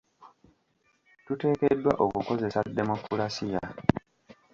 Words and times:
Tuteekeddwa 1.25 1.93
okukozesa 2.05 2.59
demokulasiya. 2.77 3.61